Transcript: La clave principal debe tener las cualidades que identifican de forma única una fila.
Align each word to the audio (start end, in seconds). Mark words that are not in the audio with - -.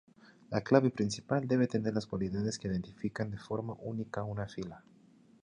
La 0.49 0.61
clave 0.61 0.89
principal 0.89 1.47
debe 1.47 1.67
tener 1.67 1.93
las 1.93 2.07
cualidades 2.07 2.57
que 2.57 2.67
identifican 2.67 3.29
de 3.29 3.37
forma 3.37 3.75
única 3.77 4.23
una 4.23 4.47
fila. 4.47 4.83